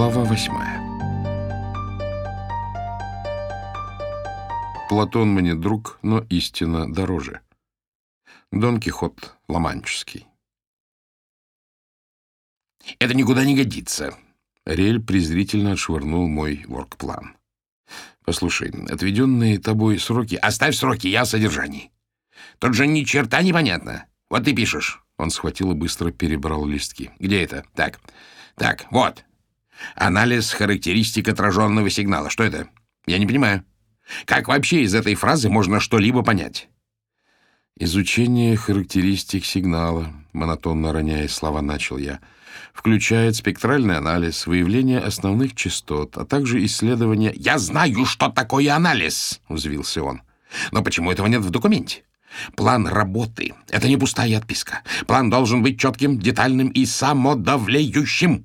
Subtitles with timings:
[0.00, 0.80] Глава восьмая.
[4.88, 7.42] Платон мне друг, но истина дороже.
[8.50, 10.26] Дон Кихот Ломанческий.
[12.98, 14.16] «Это никуда не годится!»
[14.64, 17.36] Рель презрительно отшвырнул мой воркплан.
[18.24, 21.92] «Послушай, отведенные тобой сроки...» «Оставь сроки, я о содержании.
[22.58, 24.06] Тут же ни черта непонятно.
[24.30, 25.04] Вот ты пишешь».
[25.18, 27.10] Он схватил и быстро перебрал листки.
[27.18, 27.66] «Где это?
[27.74, 28.00] Так,
[28.54, 29.26] так, вот.
[29.94, 32.30] Анализ характеристик отраженного сигнала.
[32.30, 32.68] Что это?
[33.06, 33.64] Я не понимаю.
[34.24, 36.68] Как вообще из этой фразы можно что-либо понять?
[37.78, 42.20] Изучение характеристик сигнала, монотонно роняя слова, начал я,
[42.74, 47.32] включает спектральный анализ, выявление основных частот, а также исследование...
[47.34, 50.22] «Я знаю, что такое анализ!»— взвился он.
[50.72, 52.02] «Но почему этого нет в документе?
[52.54, 54.82] План работы— это не пустая отписка.
[55.06, 58.44] План должен быть четким, детальным и самодавлеющим.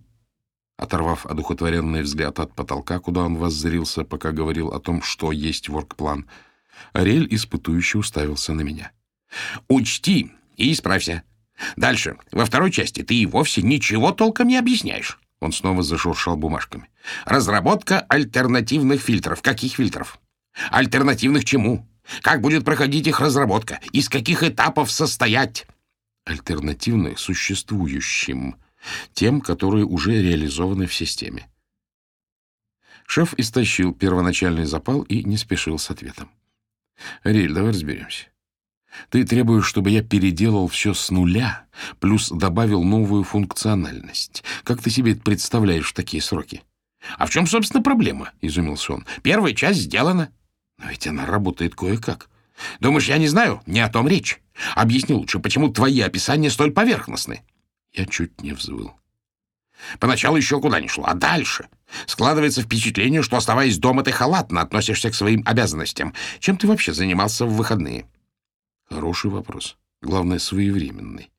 [0.77, 6.27] Оторвав одухотворенный взгляд от потолка, куда он воззрился, пока говорил о том, что есть воркплан,
[6.91, 8.91] Ариэль испытующе уставился на меня.
[9.69, 11.23] «Учти и исправься.
[11.77, 12.17] Дальше.
[12.31, 15.19] Во второй части ты и вовсе ничего толком не объясняешь».
[15.39, 16.89] Он снова зашуршал бумажками.
[17.25, 19.41] «Разработка альтернативных фильтров.
[19.41, 20.19] Каких фильтров?
[20.71, 21.87] Альтернативных чему?
[22.21, 23.79] Как будет проходить их разработка?
[23.93, 25.67] Из каких этапов состоять?»
[26.25, 28.55] «Альтернативных существующим»,
[29.13, 31.47] тем, которые уже реализованы в системе.
[33.07, 36.29] Шеф истощил первоначальный запал и не спешил с ответом.
[37.23, 38.27] «Риль, давай разберемся.
[39.09, 41.65] Ты требуешь, чтобы я переделал все с нуля,
[41.99, 44.43] плюс добавил новую функциональность.
[44.63, 46.63] Как ты себе представляешь в такие сроки?»
[47.17, 49.05] «А в чем, собственно, проблема?»— изумился он.
[49.21, 50.31] «Первая часть сделана».
[50.79, 52.29] «Но ведь она работает кое-как».
[52.79, 53.61] «Думаешь, я не знаю?
[53.65, 54.41] Не о том речь.
[54.75, 57.43] Объясни лучше, почему твои описания столь поверхностны?»
[57.95, 58.93] Я чуть не взвыл.
[59.99, 61.69] Поначалу еще куда ни шло, а дальше?
[62.07, 66.13] Складывается впечатление, что, оставаясь дома, ты халатно относишься к своим обязанностям.
[66.39, 68.09] Чем ты вообще занимался в выходные?
[68.89, 69.77] Хороший вопрос.
[70.01, 71.31] Главное, своевременный.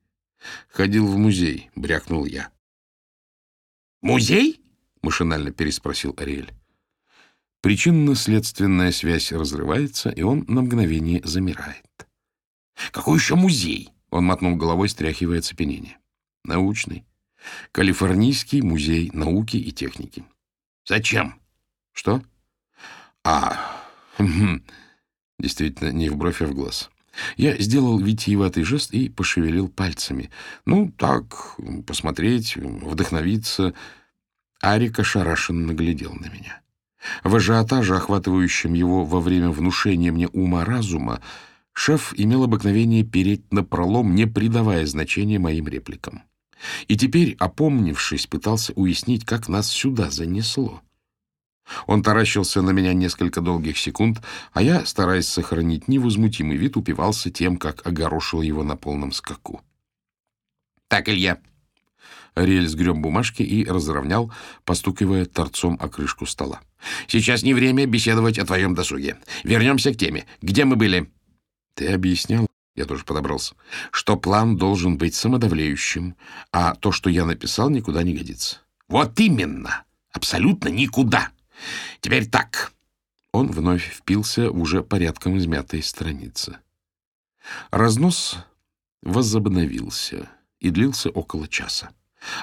[0.69, 2.49] Ходил в музей, брякнул я.
[4.01, 4.61] «Музей?»—
[5.01, 6.53] машинально переспросил Ариэль.
[7.61, 12.07] Причинно-следственная связь разрывается, и он на мгновение замирает.
[12.91, 15.97] «Какой еще музей?»— он мотнул головой, стряхивая цепенение
[16.47, 17.05] научный,
[17.71, 20.23] Калифорнийский музей науки и техники.
[20.85, 21.39] Зачем?
[21.93, 22.21] Что?
[23.23, 23.57] А,
[25.39, 26.89] действительно, не в бровь, а в глаз.
[27.35, 30.29] Я сделал витиеватый жест и пошевелил пальцами.
[30.65, 33.73] Ну, так, посмотреть, вдохновиться.
[34.61, 36.61] Арик ошарашенно наглядел на меня.
[37.23, 41.21] В ажиотаже, охватывающем его во время внушения мне ума-разума,
[41.73, 46.23] шеф имел обыкновение переть на пролом, не придавая значения моим репликам.
[46.87, 50.81] И теперь, опомнившись, пытался уяснить, как нас сюда занесло.
[51.85, 54.21] Он таращился на меня несколько долгих секунд,
[54.53, 59.61] а я, стараясь сохранить невозмутимый вид, упивался тем, как огорошил его на полном скаку.
[60.87, 61.39] «Так, Илья!»
[62.35, 64.31] Ариэль сгреб бумажки и разровнял,
[64.63, 66.61] постукивая торцом о крышку стола.
[67.07, 69.17] «Сейчас не время беседовать о твоем досуге.
[69.43, 70.25] Вернемся к теме.
[70.41, 71.11] Где мы были?»
[71.73, 72.47] «Ты объяснял
[72.77, 73.55] я тоже подобрался,
[73.91, 76.15] что план должен быть самодавлеющим,
[76.51, 78.59] а то, что я написал, никуда не годится.
[78.87, 79.83] Вот именно!
[80.13, 81.31] Абсолютно никуда!
[81.99, 82.71] Теперь так.
[83.33, 86.59] Он вновь впился в уже порядком измятые страницы.
[87.71, 88.37] Разнос
[89.01, 90.29] возобновился
[90.59, 91.89] и длился около часа,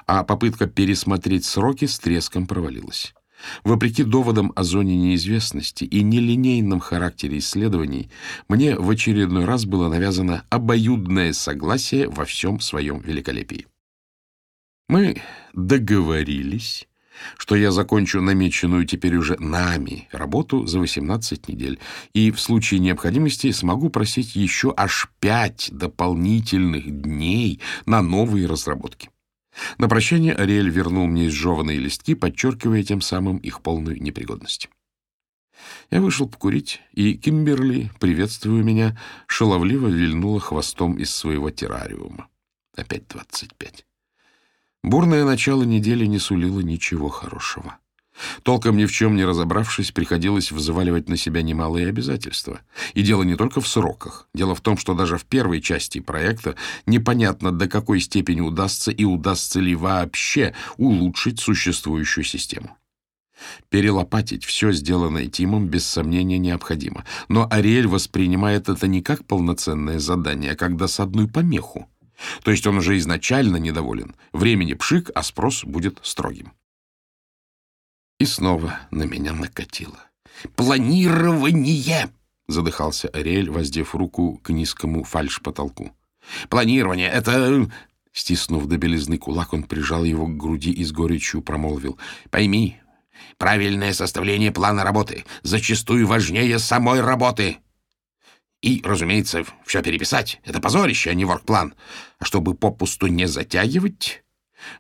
[0.07, 3.15] а попытка пересмотреть сроки с треском провалилась.
[3.63, 8.11] Вопреки доводам о зоне неизвестности и нелинейном характере исследований,
[8.49, 13.67] мне в очередной раз было навязано обоюдное согласие во всем своем великолепии.
[14.89, 15.23] Мы
[15.55, 16.87] договорились,
[17.39, 21.79] что я закончу намеченную теперь уже нами работу за 18 недель,
[22.13, 29.11] и в случае необходимости смогу просить еще аж пять дополнительных дней на новые разработки.
[29.79, 34.69] На прощание Ариэль вернул мне изжеванные листки, подчеркивая тем самым их полную непригодность.
[35.91, 42.29] Я вышел покурить, и Кимберли, приветствуя меня, шаловливо вильнула хвостом из своего террариума.
[42.77, 43.87] Опять двадцать пять.
[44.83, 47.79] Бурное начало недели не сулило ничего хорошего.
[48.43, 52.61] Толком ни в чем не разобравшись, приходилось взваливать на себя немалые обязательства.
[52.95, 54.29] И дело не только в сроках.
[54.35, 56.55] Дело в том, что даже в первой части проекта
[56.87, 62.77] непонятно, до какой степени удастся и удастся ли вообще улучшить существующую систему.
[63.69, 67.05] Перелопатить все сделанное Тимом без сомнения необходимо.
[67.29, 71.89] Но Ариэль воспринимает это не как полноценное задание, а как досадную помеху.
[72.43, 74.15] То есть он уже изначально недоволен.
[74.33, 76.53] Времени пшик, а спрос будет строгим.
[78.25, 79.99] И снова на меня накатило.
[80.57, 82.11] «Планирование!»—
[82.49, 85.93] задыхался Ариэль, воздев руку к низкому фальш-потолку.
[86.49, 87.71] «Планирование— это...»
[88.15, 91.99] Стиснув до белизны кулак, он прижал его к груди и с горечью промолвил.
[92.31, 92.79] «Пойми,
[93.37, 97.59] правильное составление плана работы зачастую важнее самой работы.
[98.63, 101.75] И, разумеется, все переписать— это позорище, а не воркплан.
[102.19, 104.24] А чтобы попусту не затягивать,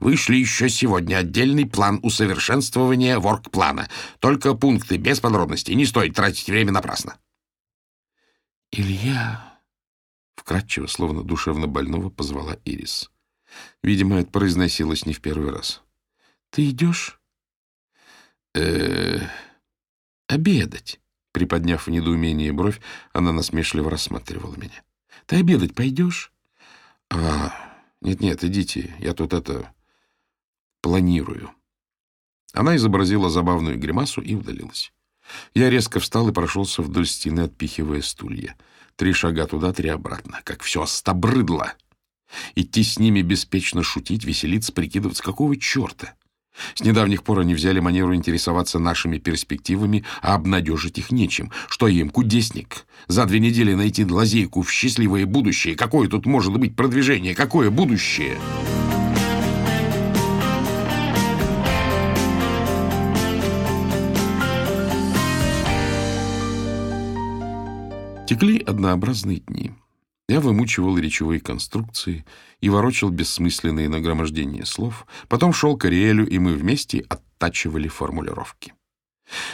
[0.00, 3.88] вышли еще сегодня отдельный план усовершенствования воркплана.
[4.18, 7.16] Только пункты без подробностей, не стоит тратить время напрасно.
[8.70, 9.60] «Илья!»—
[10.36, 13.10] вкратчиво, словно душевно больного, позвала Ирис.
[13.82, 15.82] Видимо, это произносилось не в первый раз.
[16.50, 17.20] «Ты идешь?»
[18.54, 19.20] э
[20.28, 21.00] обедать».
[21.32, 22.80] Приподняв в недоумении бровь,
[23.12, 24.84] она насмешливо рассматривала меня.
[25.26, 26.32] «Ты обедать пойдешь?»
[27.10, 27.52] «А,
[28.00, 29.73] нет-нет, идите, я тут это...
[30.84, 31.50] планирую».
[32.52, 34.92] Она изобразила забавную гримасу и удалилась.
[35.54, 38.54] Я резко встал и прошелся вдоль стены, отпихивая стулья.
[38.96, 40.42] Три шага туда, три обратно.
[40.44, 41.72] Как все остобрыдло!
[42.54, 45.22] Идти с ними беспечно шутить, веселиться, прикидываться.
[45.22, 46.14] Какого черта?
[46.74, 51.50] С недавних пор они взяли манеру интересоваться нашими перспективами, а обнадежить их нечем.
[51.68, 52.86] Что им, кудесник?
[53.08, 55.76] За две недели найти лазейку в счастливое будущее.
[55.76, 57.34] Какое тут может быть продвижение?
[57.34, 58.38] Какое будущее?
[68.26, 69.72] Текли однообразные дни.
[70.30, 72.24] Я вымучивал речевые конструкции
[72.62, 78.72] и ворочал бессмысленные нагромождения слов, потом шел к Ариэлю, и мы вместе оттачивали формулировки.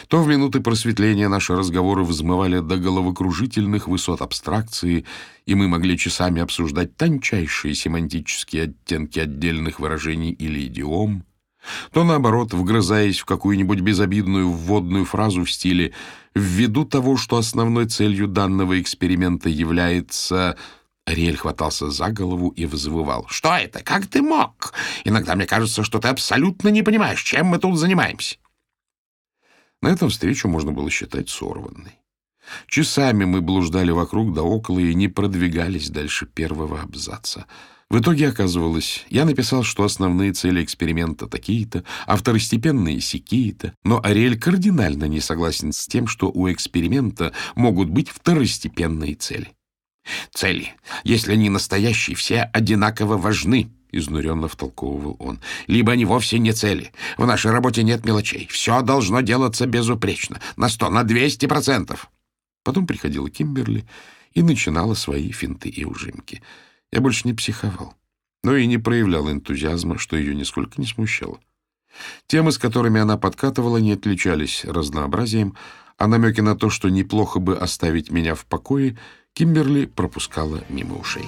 [0.07, 5.05] То в минуты просветления наши разговоры взмывали до головокружительных высот абстракции,
[5.45, 11.25] и мы могли часами обсуждать тончайшие семантические оттенки отдельных выражений или идиом,
[11.91, 15.93] то, наоборот, вгрызаясь в какую-нибудь безобидную вводную фразу в стиле
[16.33, 20.57] «ввиду того, что основной целью данного эксперимента является...»
[21.05, 23.25] Ариэль хватался за голову и взвывал.
[23.27, 23.83] «Что это?
[23.83, 24.73] Как ты мог?
[25.03, 28.37] Иногда мне кажется, что ты абсолютно не понимаешь, чем мы тут занимаемся».
[29.81, 31.97] На этом встречу можно было считать сорванной.
[32.67, 37.45] Часами мы блуждали вокруг да около и не продвигались дальше первого абзаца—
[37.91, 44.39] в итоге оказывалось, я написал, что основные цели эксперимента такие-то, а второстепенные сякие-то, но Ариэль
[44.39, 49.49] кардинально не согласен с тем, что у эксперимента могут быть второстепенные цели.
[50.33, 50.73] «Цели,
[51.03, 55.41] если они настоящие, все одинаково важны»,— изнуренно втолковывал он.
[55.67, 56.93] «Либо они вовсе не цели.
[57.17, 58.47] В нашей работе нет мелочей.
[58.49, 60.39] Все должно делаться безупречно.
[60.55, 62.09] На сто, на двести процентов».
[62.63, 63.85] Потом приходила Кимберли
[64.33, 66.41] и начинала свои финты и ужимки—
[66.91, 67.95] я больше не психовал,
[68.43, 71.39] но и не проявлял энтузиазма, что ее нисколько не смущало.
[72.27, 75.55] Темы, с которыми она подкатывала, не отличались разнообразием,
[75.97, 78.97] а намеки на то, что неплохо бы оставить меня в покое,
[79.33, 81.25] Кимберли пропускала мимо ушей.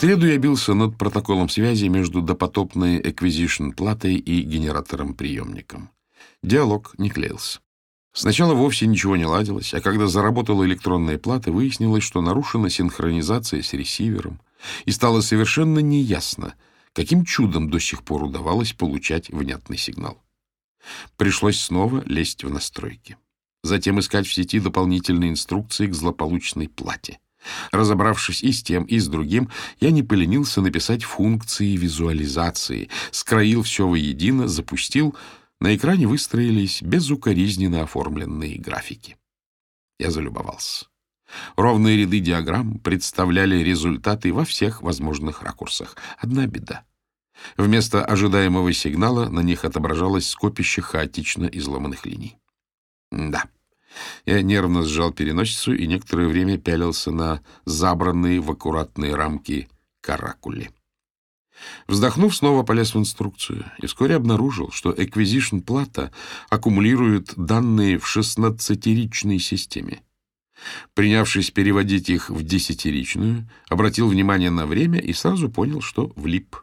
[0.00, 5.90] Среду я бился над протоколом связи между допотопной Acquisition платой и генератором-приемником.
[6.42, 7.60] Диалог не клеился.
[8.14, 13.74] Сначала вовсе ничего не ладилось, а когда заработала электронная плата, выяснилось, что нарушена синхронизация с
[13.74, 14.40] ресивером,
[14.86, 16.54] и стало совершенно неясно,
[16.94, 20.22] каким чудом до сих пор удавалось получать внятный сигнал.
[21.18, 23.18] Пришлось снова лезть в настройки.
[23.62, 27.18] Затем искать в сети дополнительные инструкции к злополучной плате.
[27.72, 29.48] Разобравшись и с тем, и с другим,
[29.80, 35.16] я не поленился написать функции визуализации, скроил все воедино, запустил.
[35.60, 39.16] На экране выстроились безукоризненно оформленные графики.
[39.98, 40.86] Я залюбовался.
[41.56, 45.96] Ровные ряды диаграмм представляли результаты во всех возможных ракурсах.
[46.18, 46.84] Одна беда.
[47.56, 52.36] Вместо ожидаемого сигнала на них отображалось скопище хаотично изломанных линий.
[53.10, 53.44] Да.
[54.24, 59.68] Я нервно сжал переносицу и некоторое время пялился на забранные в аккуратные рамки
[60.00, 60.70] каракули.
[61.86, 66.12] Вздохнув, снова полез в инструкцию и вскоре обнаружил, что Acquisition плата
[66.48, 70.00] аккумулирует данные в шестнадцатиричной системе.
[70.94, 76.56] Принявшись переводить их в десятиричную, обратил внимание на время и сразу понял, что влип.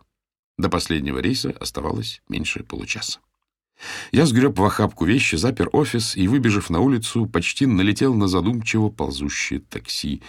[0.58, 3.20] До последнего рейса оставалось меньше получаса.
[4.12, 8.90] Я сгреб в охапку вещи, запер офис и, выбежав на улицу, почти налетел на задумчиво
[8.90, 10.22] ползущее такси.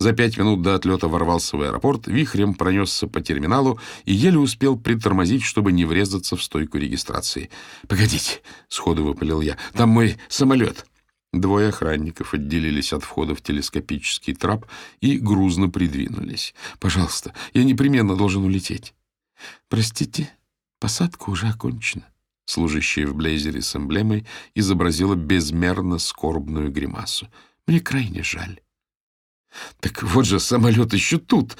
[0.00, 4.76] За пять минут до отлета ворвался в аэропорт, вихрем пронесся по терминалу и еле успел
[4.76, 7.50] притормозить, чтобы не врезаться в стойку регистрации.
[7.88, 9.56] «Погодите!»— сходу выпалил я.
[9.72, 10.86] «Там мой самолет!»
[11.32, 14.66] Двое охранников отделились от входа в телескопический трап
[15.00, 16.54] и грузно придвинулись.
[16.78, 18.94] «Пожалуйста, я непременно должен улететь».
[19.68, 20.30] «Простите,
[20.78, 22.04] посадка уже окончена».
[22.46, 27.28] Служащая в блейзере с эмблемой изобразила безмерно скорбную гримасу.
[27.66, 28.60] «Мне крайне жаль».
[29.80, 31.56] «Так вот же, самолет еще тут!»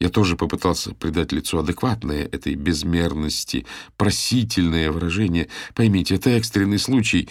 [0.00, 3.66] Я тоже попытался придать лицу адекватное этой безмерности,
[3.96, 5.48] просительное выражение.
[5.74, 7.28] Поймите, это экстренный случай.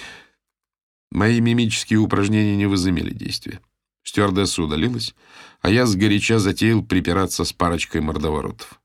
[1.09, 3.61] Мои мимические упражнения не возымели действия.
[4.03, 5.15] Стюардесса удалилась,
[5.61, 8.81] а я сгоряча затеял припираться с парочкой мордоворотов.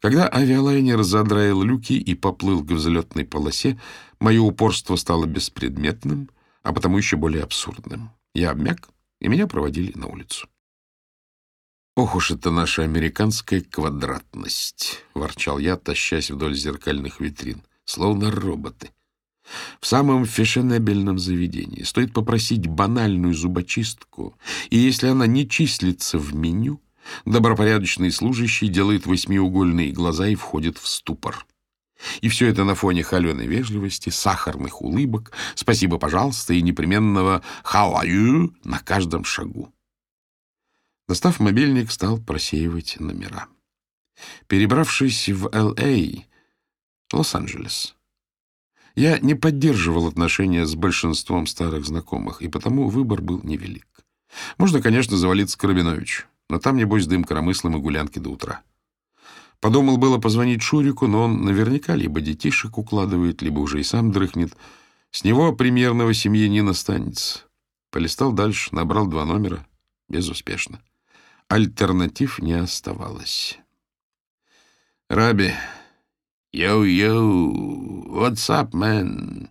[0.00, 3.80] Когда авиалайнер задраил люки и поплыл к взлетной полосе,
[4.18, 6.30] мое упорство стало беспредметным,
[6.62, 8.10] а потому еще более абсурдным.
[8.34, 8.88] Я обмяк,
[9.20, 10.48] и меня проводили на улицу.
[11.96, 17.62] «Ох уж это наша американская квадратность!»— ворчал я, тащась вдоль зеркальных витрин.
[17.84, 18.90] «Словно роботы.
[19.80, 24.36] В самом фешенебельном заведении стоит попросить банальную зубочистку,
[24.70, 26.80] и если она не числится в меню,
[27.24, 31.46] добропорядочный служащий делает восьмиугольные глаза и входит в ступор.
[32.20, 38.06] И все это на фоне холеной вежливости, сахарных улыбок, спасибо, пожалуйста, и непременного «how are
[38.06, 39.72] you» на каждом шагу.
[41.08, 43.48] Достав мобильник, стал просеивать номера.
[44.46, 46.24] Перебравшись в Л.А.,
[47.12, 47.96] Лос-Анджелес,
[48.94, 53.86] я не поддерживал отношения с большинством старых знакомых, и потому выбор был невелик.
[54.58, 58.62] Можно, конечно, завалиться к Рабиновичу, но там, небось, дым коромыслом и гулянки до утра.
[59.60, 64.56] Подумал было позвонить Шурику, но он наверняка либо детишек укладывает, либо уже и сам дрыхнет.
[65.10, 67.40] С него премьерного семьянина станется.
[67.90, 69.66] Полистал дальше, набрал два номера.
[70.08, 70.80] Безуспешно.
[71.48, 73.58] Альтернатив не оставалось.
[75.08, 75.52] «Раби,
[76.52, 79.48] yo-yo, what's up, man?»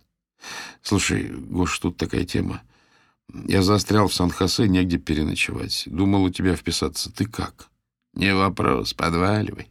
[0.82, 2.62] «Слушай, Гош, тут такая тема.
[3.46, 5.84] Я застрял в Сан-Хосе, негде переночевать.
[5.86, 7.12] Думал у тебя вписаться.
[7.12, 7.70] Ты как?»
[8.14, 9.70] «Не вопрос, подваливай».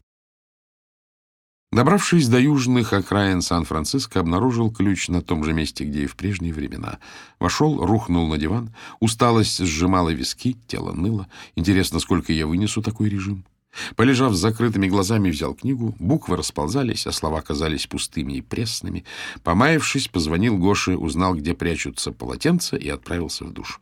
[1.72, 6.52] Добравшись до южных окраин Сан-Франциско, обнаружил ключ на том же месте, где и в прежние
[6.52, 6.98] времена.
[7.40, 11.28] Вошел, рухнул на диван, усталость сжимала виски, тело ныло.
[11.56, 13.46] Интересно, сколько я вынесу такой режим?
[13.96, 19.06] Полежав с закрытыми глазами, взял книгу, буквы расползались, а слова казались пустыми и пресными.
[19.44, 23.80] Помаявшись, позвонил Гоше, узнал, где прячутся полотенца, и отправился в душ.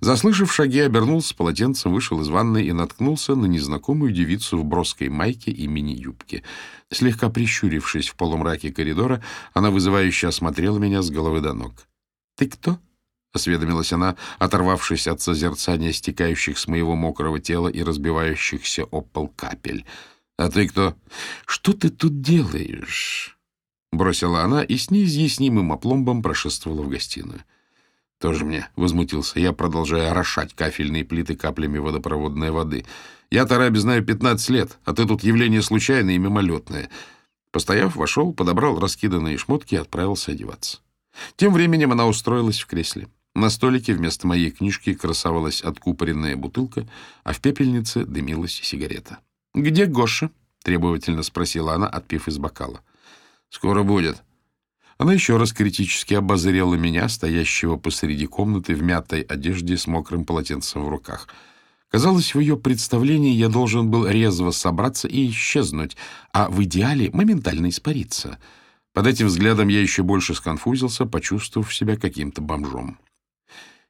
[0.00, 5.50] Заслышав шаги, обернулся полотенцем, вышел из ванной и наткнулся на незнакомую девицу в броской майке
[5.50, 6.42] и мини-юбке.
[6.90, 9.22] Слегка прищурившись в полумраке коридора,
[9.52, 11.86] она вызывающе осмотрела меня с головы до ног.
[12.36, 12.78] «Ты кто?»—
[13.32, 19.84] осведомилась она, оторвавшись от созерцания стекающих с моего мокрого тела и разбивающихся об пол капель.
[20.36, 20.94] «А ты кто?»
[21.46, 23.38] «Что ты тут делаешь?»—
[23.92, 27.44] бросила она и с неизъяснимым опломбом прошествовала в гостиную.
[28.20, 32.84] Тоже мне возмутился я, продолжая орошать кафельные плиты каплями водопроводной воды.
[33.30, 36.90] Я Тараби знаю 15 лет, а ты тут явление случайное и мимолетное.
[37.50, 40.80] Постояв, вошел, подобрал раскиданные шмотки и отправился одеваться.
[41.36, 43.08] Тем временем она устроилась в кресле.
[43.40, 46.86] На столике вместо моей книжки красовалась откупоренная бутылка,
[47.24, 49.20] а в пепельнице дымилась сигарета.
[49.54, 50.30] «Где Гоша?»—
[50.62, 52.82] требовательно спросила она, отпив из бокала.
[53.48, 54.22] «Скоро будет»,
[54.98, 60.84] она еще раз критически обозрела меня, стоящего посреди комнаты в мятой одежде с мокрым полотенцем
[60.84, 61.26] в руках.
[61.90, 65.96] Казалось, в ее представлении я должен был резво собраться и исчезнуть,
[66.34, 68.38] а в идеале моментально испариться.
[68.92, 72.98] Под этим взглядом я еще больше сконфузился, почувствовав себя каким-то бомжом.—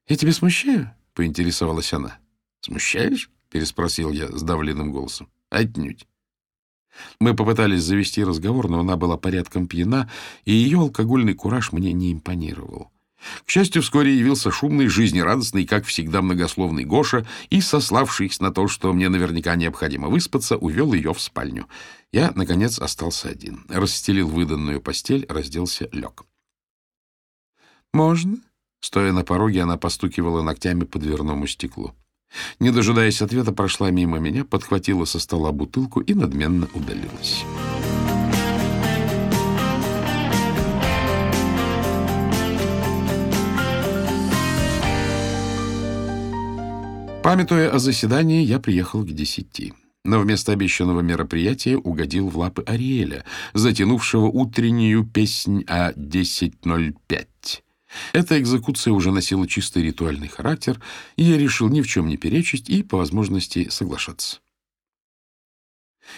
[0.09, 2.19] Я тебя смущаю?— поинтересовалась она.—
[2.61, 6.07] Смущаешь?— переспросил я сдавленным голосом.— Отнюдь.
[7.21, 10.11] Мы попытались завести разговор, но она была порядком пьяна,
[10.45, 12.90] и ее алкогольный кураж мне не импонировал.
[13.45, 18.92] К счастью, вскоре явился шумный, жизнерадостный, как всегда, многословный Гоша и, сославшись на то, что
[18.92, 21.66] мне наверняка необходимо выспаться, увел ее в спальню.
[22.12, 23.66] Я, наконец, остался один.
[23.69, 26.25] Расстелил выданную постель, разделся, лег.
[27.92, 28.38] «Можно?»
[28.80, 31.94] Стоя на пороге, она постукивала ногтями по дверному стеклу.
[32.60, 37.44] Не дожидаясь ответа, прошла мимо меня, подхватила со стола бутылку и надменно удалилась.
[47.22, 49.75] Памятуя о заседании, я приехал к десяти.
[50.04, 57.26] Но вместо обещанного мероприятия угодил в лапы Ариэля, затянувшего утреннюю песнь о 10.05.
[58.12, 60.80] Эта экзекуция уже носила чисто ритуальный характер,
[61.16, 64.38] и я решил ни в чем не перечить и, по возможности, соглашаться.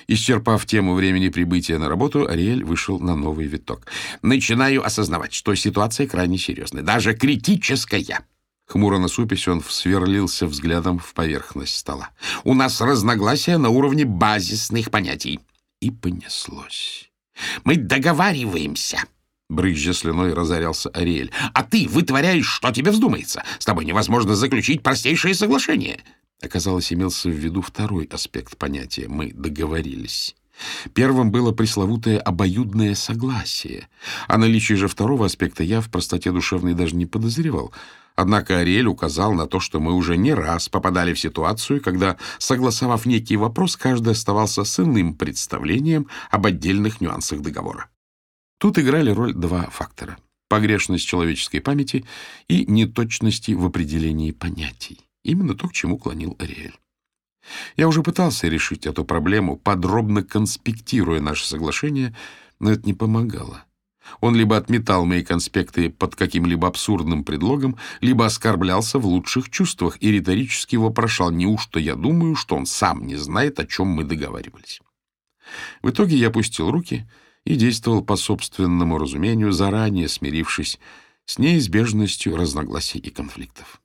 [0.07, 3.87] Исчерпав тему времени прибытия на работу, Ариэль вышел на новый виток.
[4.23, 8.21] «Начинаю осознавать, что ситуация крайне серьезная, даже критическая».
[8.67, 12.11] Хмуро насупясь, он сверлился взглядом в поверхность стола.
[12.45, 15.41] «У нас разногласия на уровне базисных понятий».
[15.81, 17.11] И понеслось.
[17.65, 19.05] «Мы договариваемся».
[19.49, 21.31] Брызжа слюной разорялся Ариэль.
[21.53, 23.45] «А ты вытворяешь, что тебе вздумается.
[23.59, 26.01] С тобой невозможно заключить простейшее соглашение».
[26.43, 30.35] Оказалось, имелся в виду второй аспект понятия «мы договорились».
[30.95, 33.89] Первым было пресловутое обоюдное согласие.
[34.29, 37.73] О наличии же второго аспекта я в простоте душевной даже не подозревал.
[38.15, 43.07] Однако Ариэль указал на то, что мы уже не раз попадали в ситуацию, когда, согласовав
[43.07, 47.89] некий вопрос, каждый оставался с иным представлением об отдельных нюансах договора.
[48.63, 52.05] Тут играли роль два фактора— погрешность человеческой памяти
[52.47, 55.01] и неточности в определении понятий.
[55.25, 56.79] Именно то, к чему клонил Ариэль.
[57.77, 62.15] Я уже пытался решить эту проблему, подробно конспектируя наше соглашение,
[62.61, 63.65] но это не помогало.
[64.21, 70.13] Он либо отметал мои конспекты под каким-либо абсурдным предлогом, либо оскорблялся в лучших чувствах и
[70.13, 74.81] риторически вопрошал, неужто я думаю, что он сам не знает, о чем мы договаривались.
[75.83, 77.09] В итоге я опустил руки
[77.45, 80.79] и действовал по собственному разумению, заранее смирившись
[81.25, 83.81] с неизбежностью разногласий и конфликтов.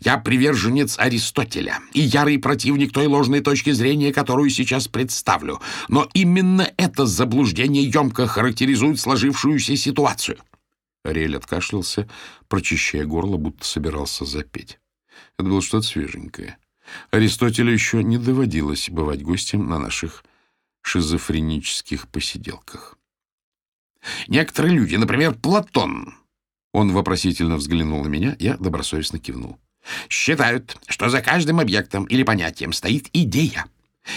[0.00, 5.60] Я приверженец Аристотеля и ярый противник той ложной точки зрения, которую сейчас представлю.
[5.88, 10.38] Но именно это заблуждение емко характеризует сложившуюся ситуацию.
[11.04, 12.08] Ариэль откашлялся,
[12.48, 14.78] прочищая горло, будто собирался запеть.
[15.38, 16.58] Это было что-то свеженькое.
[17.10, 20.24] Аристотелю еще не доводилось бывать гостем на наших
[20.82, 22.98] шизофренических посиделках.
[24.28, 26.14] Некоторые люди, например, Платон,
[26.72, 29.58] он вопросительно взглянул на меня, я добросовестно кивнул.
[30.08, 33.66] «Считают, что за каждым объектом или понятием стоит идея,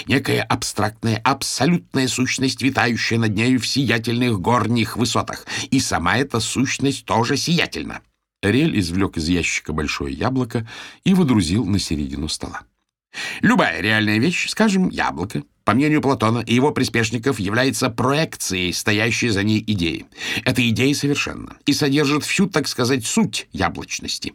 [0.08, 7.06] некая абстрактная, абсолютная сущность, витающая над нею в сиятельных горних высотах, и сама эта сущность
[7.06, 8.02] тоже сиятельна».
[8.42, 10.68] Рель извлек из ящика большое яблоко
[11.04, 12.62] и водрузил на середину стола.
[13.42, 19.44] «Любая реальная вещь, скажем, яблоко, по мнению Платона и его приспешников, является проекцией, стоящей за
[19.44, 20.06] ней идеи.
[20.44, 24.34] Эта идея совершенна и содержит всю, так сказать, суть яблочности.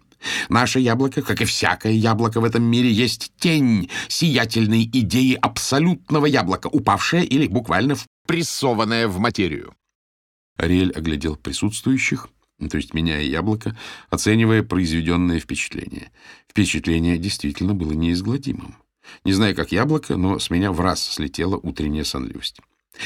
[0.49, 6.67] Наше яблоко, как и всякое яблоко в этом мире, есть тень сиятельной идеи абсолютного яблока,
[6.67, 9.75] упавшая или буквально впрессованная в материю.
[10.57, 12.29] Ариэль оглядел присутствующих,
[12.69, 13.77] то есть меня и яблоко,
[14.11, 16.11] оценивая произведенное впечатление.
[16.49, 18.77] Впечатление действительно было неизгладимым.
[19.25, 22.61] Не знаю, как яблоко, но с меня в раз слетела утренняя сонливость.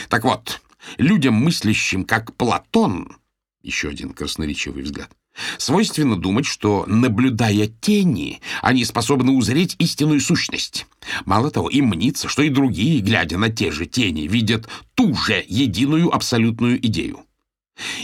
[0.09, 0.61] Так вот,
[0.99, 3.17] людям, мыслящим как Платон,
[3.62, 5.11] еще один красноречивый взгляд,
[5.59, 10.87] свойственно думать, что, наблюдая тени, они способны узреть истинную сущность.
[11.25, 15.45] Мало того, им мнится, что и другие, глядя на те же тени, видят ту же
[15.47, 17.25] единую абсолютную идею.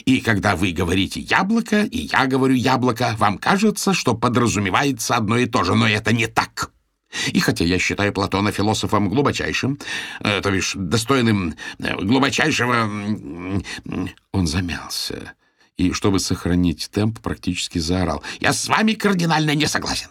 [0.04, 5.46] И когда вы говорите «яблоко», и я говорю «яблоко», вам кажется, что подразумевается одно и
[5.46, 6.72] то же, но это не так.
[7.28, 9.78] И хотя я считаю Платона философом глубочайшим,
[10.20, 12.88] э, то бишь достойным э, глубочайшего...
[14.33, 15.35] Он замялся
[15.76, 18.22] и, чтобы сохранить темп, практически заорал.
[18.38, 20.09] «Я с вами кардинально не согласен.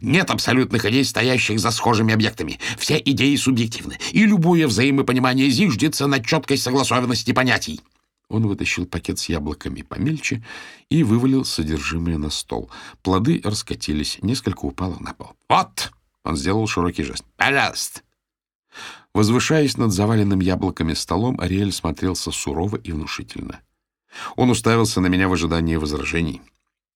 [0.00, 2.60] Нет абсолютных идей, стоящих за схожими объектами.
[2.78, 7.80] Все идеи субъективны, и любое взаимопонимание зиждется на четкой согласованности понятий».
[8.28, 10.44] Он вытащил пакет с яблоками помельче
[10.90, 12.70] и вывалил содержимое на стол.
[13.02, 15.32] Плоды раскатились, несколько упало на пол.
[15.48, 15.92] «Вот!»
[16.24, 17.24] Он сделал широкий жест.
[17.36, 18.02] «Пожалуйста!»
[19.14, 23.60] Возвышаясь над заваленным яблоками столом, Ариэль смотрелся сурово и внушительно.
[24.36, 26.42] Он уставился на меня в ожидании возражений.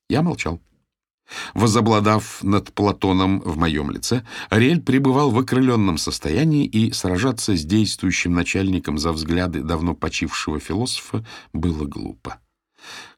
[0.09, 0.61] Я молчал.
[1.55, 8.33] Возобладав над Платоном в моем лице, Ариэль пребывал в окрыленном состоянии, и сражаться с действующим
[8.33, 12.39] начальником за взгляды давно почившего философа было глупо.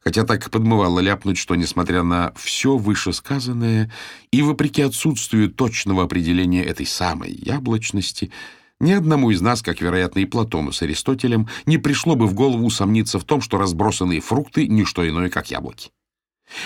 [0.03, 3.91] Хотя так подмывало ляпнуть, что, несмотря на все вышесказанное
[4.31, 8.31] и вопреки отсутствию точного определения этой самой яблочности,
[8.79, 12.65] ни одному из нас, как, вероятно, и Платону с Аристотелем, не пришло бы в голову
[12.65, 15.91] усомниться в том, что разбросанные фрукты— не что иное, как яблоки.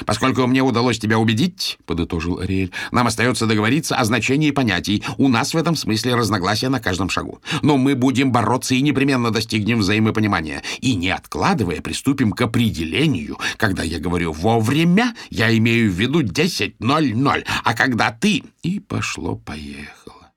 [0.05, 5.03] «Поскольку мне удалось тебя убедить,— подытожил Ариэль,— нам остается договориться о значении понятий.
[5.17, 7.41] У нас в этом смысле разногласия на каждом шагу.
[7.61, 10.63] Но мы будем бороться и непременно достигнем взаимопонимания.
[10.81, 13.37] И, не откладывая, приступим к определению.
[13.57, 18.43] Когда я говорю «вовремя», я имею в виду 10.00, а когда ты...
[18.61, 20.31] И пошло-поехало.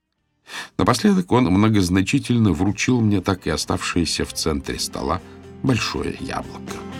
[0.77, 5.21] Напоследок он многозначительно вручил мне так и оставшееся в центре стола
[5.61, 6.92] большое яблоко.